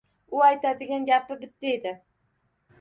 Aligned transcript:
U 0.37 0.39
aytadigan 0.45 1.05
gapi 1.11 1.39
bitta 1.45 1.71
edi 1.77 1.95